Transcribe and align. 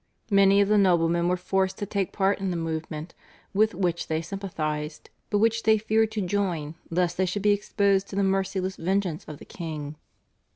Many 0.31 0.61
of 0.61 0.67
the 0.67 0.79
noblemen 0.79 1.27
were 1.27 1.37
forced 1.37 1.77
to 1.77 1.85
take 1.85 2.11
part 2.11 2.39
in 2.39 2.49
the 2.49 2.57
movement, 2.57 3.13
with 3.53 3.75
which 3.75 4.07
they 4.07 4.19
sympathised, 4.19 5.11
but 5.29 5.37
which 5.37 5.61
they 5.61 5.77
feared 5.77 6.09
to 6.13 6.21
join 6.25 6.73
lest 6.89 7.17
they 7.17 7.25
should 7.27 7.43
be 7.43 7.51
exposed 7.53 8.07
to 8.07 8.15
the 8.15 8.23
merciless 8.23 8.77
vengeance 8.77 9.25
of 9.25 9.37
the 9.37 9.45
king. 9.45 9.95